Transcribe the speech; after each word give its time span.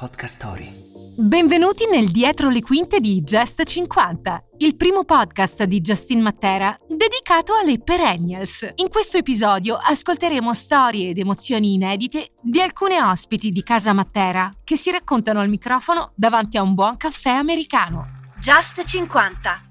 Podcast 0.00 0.36
Story. 0.36 0.72
Benvenuti 1.18 1.84
nel 1.84 2.10
Dietro 2.10 2.48
le 2.48 2.62
quinte 2.62 3.00
di 3.00 3.20
Just 3.20 3.62
50, 3.62 4.44
il 4.60 4.74
primo 4.74 5.04
podcast 5.04 5.64
di 5.64 5.82
Justin 5.82 6.22
Matera 6.22 6.74
dedicato 6.88 7.52
alle 7.54 7.78
perennials. 7.80 8.66
In 8.76 8.88
questo 8.88 9.18
episodio 9.18 9.76
ascolteremo 9.76 10.54
storie 10.54 11.10
ed 11.10 11.18
emozioni 11.18 11.74
inedite 11.74 12.30
di 12.40 12.62
alcune 12.62 13.02
ospiti 13.02 13.50
di 13.50 13.62
casa 13.62 13.92
Matera 13.92 14.50
che 14.64 14.78
si 14.78 14.90
raccontano 14.90 15.40
al 15.40 15.50
microfono 15.50 16.12
davanti 16.14 16.56
a 16.56 16.62
un 16.62 16.72
buon 16.72 16.96
caffè 16.96 17.32
americano. 17.32 18.06
Just 18.40 18.82
50. 18.82 19.62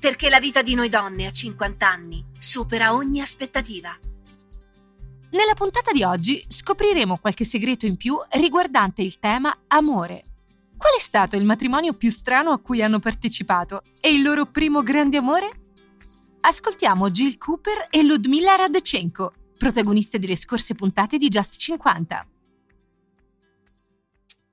Perché 0.00 0.30
la 0.30 0.40
vita 0.40 0.62
di 0.62 0.74
noi 0.74 0.88
donne 0.88 1.26
a 1.26 1.30
50 1.30 1.86
anni 1.86 2.24
supera 2.38 2.94
ogni 2.94 3.20
aspettativa. 3.20 3.94
Nella 5.34 5.54
puntata 5.54 5.90
di 5.90 6.04
oggi 6.04 6.44
scopriremo 6.46 7.16
qualche 7.16 7.44
segreto 7.44 7.86
in 7.86 7.96
più 7.96 8.16
riguardante 8.34 9.02
il 9.02 9.18
tema 9.18 9.52
amore. 9.66 10.22
Qual 10.76 10.94
è 10.96 11.00
stato 11.00 11.34
il 11.34 11.44
matrimonio 11.44 11.92
più 11.92 12.08
strano 12.08 12.52
a 12.52 12.60
cui 12.60 12.82
hanno 12.82 13.00
partecipato 13.00 13.82
e 14.00 14.14
il 14.14 14.22
loro 14.22 14.46
primo 14.46 14.84
grande 14.84 15.16
amore? 15.16 15.50
Ascoltiamo 16.38 17.10
Jill 17.10 17.36
Cooper 17.36 17.88
e 17.90 18.04
Ludmila 18.04 18.54
Radchenko, 18.54 19.32
protagoniste 19.58 20.20
delle 20.20 20.36
scorse 20.36 20.76
puntate 20.76 21.18
di 21.18 21.26
Just 21.26 21.56
50. 21.56 22.28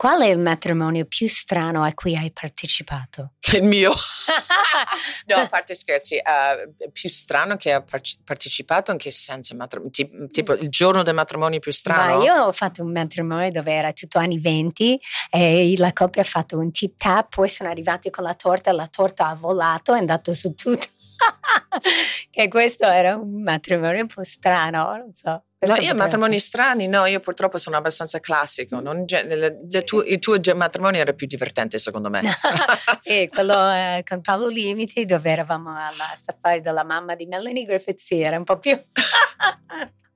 Qual 0.02 0.20
è 0.20 0.30
il 0.30 0.40
matrimonio 0.40 1.06
più 1.06 1.28
strano 1.28 1.84
a 1.84 1.94
cui 1.94 2.18
hai 2.18 2.32
partecipato? 2.32 3.34
Il 3.54 3.62
mio. 3.62 3.94
no, 5.28 5.36
a 5.36 5.48
parte 5.48 5.76
scherzi, 5.76 6.16
uh, 6.16 6.90
più 6.92 7.08
strano 7.08 7.56
che 7.56 7.84
par- 7.88 8.02
partecipato 8.24 8.92
in 8.92 8.98
che 8.98 9.12
senso? 9.12 9.56
Matrim- 9.56 9.92
tipo, 9.92 10.28
tipo, 10.32 10.54
il 10.54 10.70
giorno 10.70 11.04
del 11.04 11.14
matrimonio 11.14 11.60
più 11.60 11.72
strano? 11.72 12.18
Ma 12.18 12.24
io 12.24 12.34
ho 12.46 12.52
fatto 12.52 12.82
un 12.82 12.92
matrimonio 12.92 13.52
dove 13.52 13.72
era 13.72 13.94
tutto 13.94 14.18
anni 14.18 14.40
20 14.40 15.00
e 15.30 15.76
la 15.78 15.94
coppia 15.94 16.24
ha 16.24 16.26
fatto 16.26 16.58
un 16.58 16.72
tip 16.72 16.98
tap, 16.98 17.36
poi 17.36 17.48
sono 17.48 17.70
arrivati 17.70 18.10
con 18.10 18.24
la 18.24 18.34
torta, 18.34 18.72
la 18.72 18.88
torta 18.88 19.28
ha 19.28 19.36
volato, 19.36 19.94
è 19.94 20.00
andato 20.00 20.34
su 20.34 20.56
tutto. 20.56 20.88
che 22.30 22.48
questo 22.48 22.86
era 22.86 23.16
un 23.16 23.42
matrimonio 23.42 24.02
un 24.02 24.08
po' 24.08 24.24
strano, 24.24 24.98
non 24.98 25.14
so. 25.14 25.44
No, 25.64 25.76
io 25.76 25.94
matrimoni 25.94 26.40
strani, 26.40 26.88
no, 26.88 27.06
io 27.06 27.20
purtroppo 27.20 27.60
sono 27.60 27.78
abbastanza 27.78 28.20
classico. 28.20 28.80
Non, 28.80 29.06
le, 29.08 29.60
le 29.70 29.84
tu, 29.84 30.00
il 30.00 30.18
tuo 30.18 30.40
matrimonio 30.56 31.00
era 31.00 31.14
più 31.14 31.28
divertente, 31.28 31.78
secondo 31.78 32.10
me. 32.10 32.22
sì, 33.00 33.30
quello 33.32 33.72
eh, 33.72 34.04
con 34.08 34.22
Paolo 34.22 34.48
Limiti, 34.48 35.06
dove 35.06 35.30
eravamo 35.30 35.70
alla 35.70 36.16
safari 36.16 36.62
della 36.62 36.84
mamma 36.84 37.14
di 37.14 37.28
Melanie 37.28 37.66
Griffith, 37.66 38.00
sì, 38.00 38.22
era 38.22 38.38
un 38.38 38.44
po' 38.44 38.58
più. 38.58 38.76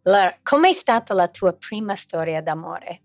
allora, 0.03 0.35
com'è 0.41 0.73
stata 0.73 1.13
la 1.13 1.27
tua 1.27 1.53
prima 1.53 1.93
storia 1.95 2.41
d'amore? 2.41 3.01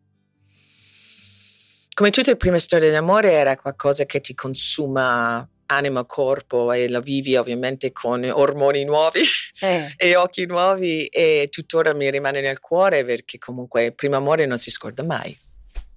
Come 1.92 2.08
tutte 2.08 2.30
le 2.30 2.36
prime 2.38 2.58
storie 2.58 2.90
d'amore, 2.90 3.32
era 3.32 3.54
qualcosa 3.56 4.06
che 4.06 4.22
ti 4.22 4.32
consuma 4.32 5.46
anima, 5.70 6.04
corpo 6.04 6.72
e 6.72 6.88
la 6.88 7.00
vivi 7.00 7.36
ovviamente 7.36 7.92
con 7.92 8.24
ormoni 8.24 8.84
nuovi 8.84 9.20
eh. 9.60 9.92
e 9.96 10.16
occhi 10.16 10.46
nuovi 10.46 11.06
e 11.06 11.48
tuttora 11.50 11.94
mi 11.94 12.10
rimane 12.10 12.40
nel 12.40 12.60
cuore 12.60 13.04
perché 13.04 13.38
comunque 13.38 13.86
il 13.86 13.94
primo 13.94 14.16
amore 14.16 14.46
non 14.46 14.58
si 14.58 14.70
scorda 14.70 15.02
mai. 15.02 15.36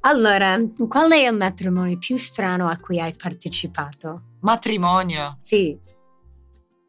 Allora, 0.06 0.60
qual 0.90 1.12
è 1.12 1.28
il 1.28 1.36
matrimonio 1.36 1.98
più 1.98 2.18
strano 2.18 2.68
a 2.68 2.76
cui 2.76 3.00
hai 3.00 3.14
partecipato? 3.14 4.38
Matrimonio? 4.42 5.38
Sì. 5.42 5.80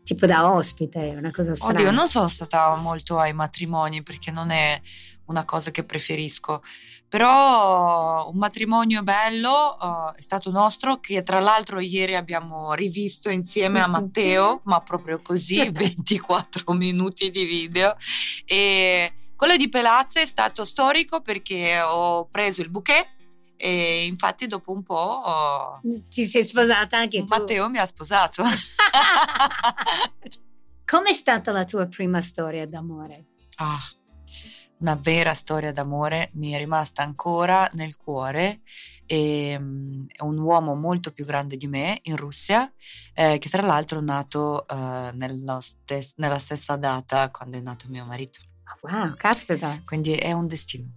Tipo 0.02 0.26
da 0.26 0.52
ospite, 0.52 1.14
una 1.16 1.30
cosa 1.30 1.54
strana. 1.54 1.78
Oddio, 1.78 1.90
non 1.92 2.08
sono 2.08 2.26
stata 2.26 2.74
molto 2.74 3.18
ai 3.18 3.32
matrimoni 3.32 4.02
perché 4.02 4.32
non 4.32 4.50
è 4.50 4.80
una 5.26 5.44
cosa 5.44 5.70
che 5.70 5.84
preferisco. 5.84 6.62
Però 7.08 8.28
un 8.28 8.36
matrimonio 8.36 9.02
bello 9.02 9.76
uh, 9.80 10.12
è 10.16 10.20
stato 10.20 10.50
nostro, 10.50 10.98
che 10.98 11.22
tra 11.22 11.38
l'altro 11.38 11.78
ieri 11.78 12.16
abbiamo 12.16 12.72
rivisto 12.72 13.30
insieme 13.30 13.80
a 13.80 13.86
Matteo, 13.86 14.62
ma 14.66 14.80
proprio 14.80 15.20
così, 15.22 15.68
24 15.70 16.72
minuti 16.72 17.30
di 17.30 17.44
video. 17.44 17.94
E 18.44 19.12
quello 19.36 19.56
di 19.56 19.68
Pelazza 19.68 20.20
è 20.20 20.26
stato 20.26 20.64
storico 20.64 21.20
perché 21.20 21.80
ho 21.80 22.26
preso 22.26 22.62
il 22.62 22.70
bouquet 22.70 23.06
e 23.56 24.06
infatti 24.06 24.46
dopo 24.46 24.72
un 24.72 24.82
po' 24.82 24.94
ho... 24.94 25.80
ti 26.10 26.26
sei 26.26 26.44
sposata 26.44 26.98
anche 26.98 27.20
tu. 27.20 27.26
Matteo 27.28 27.70
mi 27.70 27.78
ha 27.78 27.86
sposato. 27.86 28.42
Com'è 30.84 31.12
stata 31.12 31.52
la 31.52 31.64
tua 31.64 31.86
prima 31.86 32.20
storia 32.20 32.66
d'amore? 32.66 33.26
Ah, 33.56 33.80
una 34.78 34.98
vera 35.00 35.34
storia 35.34 35.72
d'amore 35.72 36.30
mi 36.34 36.52
è 36.52 36.58
rimasta 36.58 37.02
ancora 37.02 37.68
nel 37.74 37.96
cuore. 37.96 38.60
E, 39.06 39.54
um, 39.56 40.06
è 40.08 40.22
un 40.22 40.38
uomo 40.38 40.74
molto 40.74 41.12
più 41.12 41.26
grande 41.26 41.56
di 41.56 41.66
me 41.66 41.98
in 42.04 42.16
Russia, 42.16 42.70
eh, 43.12 43.38
che 43.38 43.48
tra 43.50 43.62
l'altro 43.62 43.98
è 43.98 44.02
nato 44.02 44.64
uh, 44.66 45.58
stes- 45.58 46.14
nella 46.16 46.38
stessa 46.38 46.76
data 46.76 47.30
quando 47.30 47.58
è 47.58 47.60
nato 47.60 47.86
mio 47.88 48.04
marito. 48.06 48.40
Wow, 48.80 49.14
caspita! 49.16 49.82
Quindi 49.84 50.14
è 50.14 50.32
un 50.32 50.46
destino. 50.46 50.90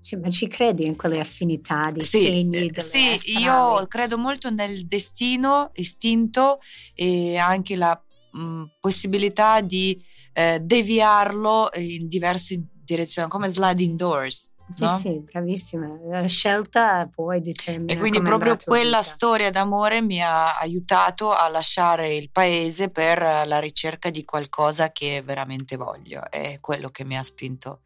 Sì, 0.00 0.14
ma 0.16 0.30
ci 0.30 0.46
credi 0.46 0.86
in 0.86 0.94
quelle 0.94 1.18
affinità 1.18 1.90
di 1.90 2.00
sì, 2.00 2.26
segni? 2.26 2.68
Eh, 2.68 2.80
sì, 2.80 3.08
astrali? 3.14 3.42
io 3.42 3.86
credo 3.88 4.16
molto 4.16 4.50
nel 4.50 4.86
destino 4.86 5.72
istinto 5.74 6.60
e 6.94 7.36
anche 7.36 7.74
la 7.74 8.00
mh, 8.30 8.64
possibilità 8.78 9.60
di 9.62 10.00
eh, 10.32 10.60
deviarlo 10.60 11.70
in 11.74 12.06
diversi 12.06 12.64
direzione, 12.86 13.28
come 13.28 13.50
sliding 13.50 13.96
doors. 13.96 14.54
No? 14.78 14.98
Sì, 14.98 15.08
sì, 15.08 15.18
bravissima. 15.20 15.86
La 16.08 16.26
scelta 16.26 17.08
poi 17.12 17.40
determina. 17.40 17.92
E 17.92 17.98
quindi 17.98 18.20
proprio 18.20 18.56
quella 18.56 18.98
vita. 18.98 19.02
storia 19.02 19.50
d'amore 19.50 20.02
mi 20.02 20.20
ha 20.20 20.58
aiutato 20.58 21.32
a 21.32 21.48
lasciare 21.48 22.14
il 22.14 22.30
paese 22.30 22.90
per 22.90 23.20
la 23.20 23.60
ricerca 23.60 24.10
di 24.10 24.24
qualcosa 24.24 24.90
che 24.90 25.22
veramente 25.24 25.76
voglio. 25.76 26.28
È 26.28 26.58
quello 26.60 26.90
che 26.90 27.04
mi 27.04 27.16
ha 27.16 27.22
spinto 27.22 27.82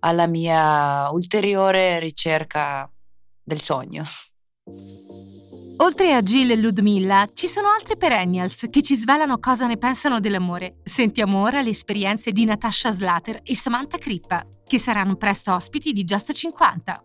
alla 0.00 0.26
mia 0.26 1.08
ulteriore 1.10 1.98
ricerca 1.98 2.90
del 3.42 3.60
sogno. 3.60 4.04
Oltre 5.78 6.14
a 6.14 6.22
Jill 6.22 6.50
e 6.50 6.56
Ludmilla, 6.56 7.28
ci 7.34 7.46
sono 7.46 7.68
altri 7.68 7.98
perennials 7.98 8.66
che 8.70 8.82
ci 8.82 8.94
svelano 8.94 9.38
cosa 9.38 9.66
ne 9.66 9.76
pensano 9.76 10.20
dell'amore. 10.20 10.76
Sentiamo 10.82 11.42
ora 11.42 11.60
le 11.60 11.68
esperienze 11.68 12.32
di 12.32 12.46
Natasha 12.46 12.90
Slater 12.90 13.40
e 13.42 13.54
Samantha 13.54 13.98
Crippa, 13.98 14.42
che 14.66 14.78
saranno 14.78 15.16
presto 15.16 15.52
ospiti 15.52 15.92
di 15.92 16.04
Just 16.04 16.32
50. 16.32 17.04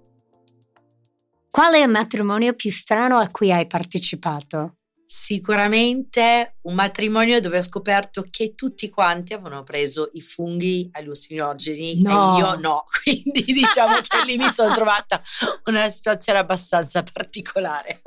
Qual 1.49 1.73
è 1.73 1.83
il 1.83 1.89
matrimonio 1.89 2.53
più 2.53 2.71
strano 2.71 3.17
a 3.17 3.27
cui 3.27 3.51
hai 3.51 3.67
partecipato? 3.67 4.75
Sicuramente 5.13 6.55
un 6.61 6.73
matrimonio 6.73 7.41
dove 7.41 7.57
ho 7.57 7.63
scoperto 7.63 8.25
che 8.29 8.55
tutti 8.55 8.89
quanti 8.89 9.33
avevano 9.33 9.61
preso 9.61 10.09
i 10.13 10.21
funghi 10.21 10.87
allucinogeni 10.89 12.01
no. 12.01 12.37
e 12.37 12.39
io 12.39 12.55
no, 12.55 12.85
quindi 13.03 13.43
diciamo 13.43 13.97
che 13.97 14.23
lì 14.23 14.37
mi 14.37 14.49
sono 14.49 14.73
trovata 14.73 15.21
una 15.65 15.89
situazione 15.89 16.39
abbastanza 16.39 17.03
particolare. 17.03 18.03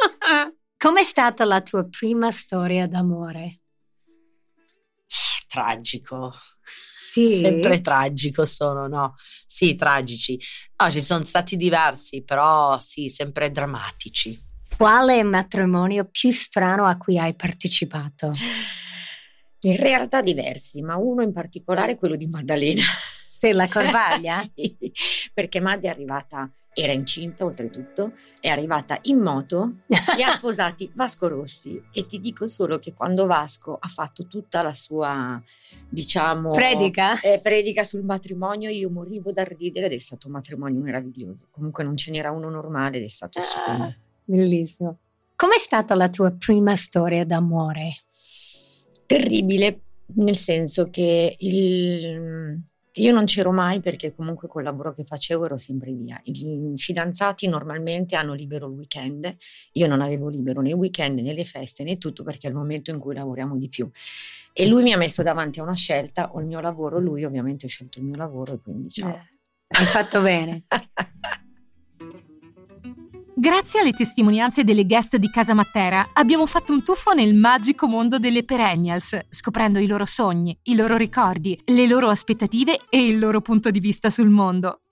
Com'è 0.79 1.03
stata 1.03 1.45
la 1.45 1.61
tua 1.61 1.87
prima 1.87 2.31
storia 2.31 2.89
d'amore? 2.89 3.61
Tragico. 5.47 6.35
Sì. 6.63 7.37
Sempre 7.37 7.83
tragico 7.83 8.47
sono, 8.47 8.89
no? 8.89 9.15
Sì, 9.19 9.75
tragici. 9.75 10.41
No, 10.83 10.91
ci 10.91 11.03
sono 11.03 11.23
stati 11.25 11.57
diversi, 11.57 12.25
però 12.25 12.81
sì, 12.81 13.11
sempre 13.11 13.51
drammatici. 13.51 14.53
Qual 14.77 15.09
è 15.09 15.15
il 15.15 15.27
matrimonio 15.27 16.05
più 16.05 16.33
strano 16.33 16.85
a 16.85 16.97
cui 16.97 17.17
hai 17.17 17.35
partecipato? 17.35 18.33
In 19.61 19.77
realtà 19.77 20.21
diversi, 20.21 20.83
ma 20.83 20.97
uno 20.97 21.23
in 21.23 21.33
particolare 21.33 21.93
è 21.93 21.97
quello 21.97 22.17
di 22.17 22.27
Maddalena. 22.27 22.83
Stella 22.83 23.69
Corvaglia? 23.69 24.43
sì, 24.55 24.77
perché 25.33 25.61
Maddi 25.61 25.87
è 25.87 25.91
arrivata, 25.91 26.51
era 26.75 26.93
incinta 26.93 27.45
oltretutto, 27.45 28.15
è 28.41 28.49
arrivata 28.49 28.99
in 29.03 29.21
moto, 29.21 29.77
li 30.17 30.23
ha 30.23 30.33
sposati 30.35 30.91
Vasco 30.93 31.29
Rossi 31.29 31.81
e 31.93 32.05
ti 32.07 32.21
dico 32.21 32.49
solo 32.49 32.81
che 32.81 32.95
quando 32.95 33.27
Vasco 33.27 33.79
ha 33.81 33.89
fatto 33.89 34.27
tutta 34.27 34.61
la 34.63 34.75
sua, 34.75 35.41
diciamo... 35.89 36.51
Predica? 36.51 37.21
Eh, 37.21 37.39
predica 37.41 37.85
sul 37.85 38.03
matrimonio, 38.03 38.71
io 38.71 38.91
morivo 38.91 39.31
dal 39.31 39.47
ridere 39.47 39.87
ed 39.87 39.93
è 39.93 39.99
stato 39.99 40.27
un 40.27 40.33
matrimonio 40.33 40.81
meraviglioso. 40.81 41.47
Comunque 41.51 41.85
non 41.85 41.97
ce 41.97 42.11
n'era 42.11 42.33
uno 42.33 42.51
normale 42.51 42.97
ed 42.97 43.05
è 43.05 43.09
stato 43.09 43.41
stupendo. 43.41 43.95
Bellissimo. 44.25 44.99
Com'è 45.37 45.59
stata 45.59 45.95
la 45.95 46.09
tua 46.09 46.31
prima 46.31 46.77
storia 46.77 47.25
d'amore? 47.25 47.93
Terribile, 49.07 49.81
nel 50.15 50.37
senso 50.37 50.89
che 50.91 51.37
il, 51.39 52.61
io 52.93 53.13
non 53.13 53.25
c'ero 53.25 53.53
mai 53.53 53.81
perché 53.81 54.15
comunque 54.15 54.49
col 54.49 54.63
lavoro 54.63 54.95
che 54.95 55.05
facevo 55.05 55.45
ero 55.45 55.59
sempre 55.59 55.93
via. 55.93 56.19
I 56.25 56.73
fidanzati 56.77 57.49
normalmente 57.49 58.17
hanno 58.17 58.33
libero 58.33 58.69
il 58.69 58.75
weekend, 58.75 59.37
io 59.73 59.87
non 59.87 60.01
avevo 60.01 60.29
libero 60.29 60.61
né 60.63 60.71
il 60.71 60.77
weekend 60.77 61.19
né 61.19 61.35
le 61.35 61.45
feste 61.45 61.83
né 61.83 61.99
tutto 61.99 62.23
perché 62.23 62.47
è 62.47 62.51
il 62.51 62.57
momento 62.57 62.91
in 62.91 62.99
cui 62.99 63.15
lavoriamo 63.15 63.57
di 63.57 63.69
più. 63.69 63.91
E 64.53 64.67
lui 64.69 64.85
mi 64.85 64.93
ha 64.93 64.97
messo 64.97 65.23
davanti 65.23 65.59
a 65.59 65.65
una 65.65 65.75
scelta, 65.75 66.33
o 66.33 66.41
il 66.41 66.47
mio 66.47 66.61
lavoro, 66.61 67.01
lui 67.01 67.25
ovviamente 67.25 67.67
ha 67.67 67.69
scelto 67.69 67.99
il 67.99 68.05
mio 68.05 68.17
lavoro 68.17 68.55
e 68.55 68.61
quindi 68.61 68.89
ciao. 68.89 69.11
Eh, 69.11 69.21
hai 69.67 69.85
fatto 69.85 70.23
bene. 70.23 70.63
Grazie 73.45 73.81
alle 73.81 73.93
testimonianze 73.93 74.65
delle 74.65 74.87
guest 74.87 75.19
di 75.19 75.29
Casa 75.29 75.53
Matera 75.53 76.13
abbiamo 76.15 76.47
fatto 76.47 76.73
un 76.73 76.83
tuffo 76.83 77.13
nel 77.13 77.35
magico 77.35 77.87
mondo 77.87 78.19
delle 78.19 78.43
perennials, 78.43 79.19
scoprendo 79.29 79.79
i 79.79 79.87
loro 79.87 80.07
sogni, 80.07 80.59
i 80.63 80.75
loro 80.75 80.97
ricordi, 80.97 81.61
le 81.67 81.87
loro 81.87 82.09
aspettative 82.09 82.79
e 82.89 83.05
il 83.05 83.19
loro 83.19 83.43
punto 83.43 83.71
di 83.71 83.81
vista 83.81 84.09
sul 84.09 84.31
mondo. 84.31 84.84